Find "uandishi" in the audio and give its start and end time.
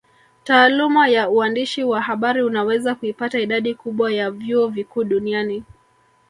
1.29-1.83